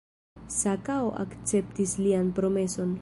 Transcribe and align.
Sakao 0.53 1.11
akceptis 1.25 1.95
lian 2.07 2.33
promeson. 2.41 2.99